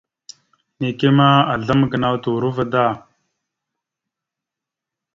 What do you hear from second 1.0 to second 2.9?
ma, aslam gənaw turova da.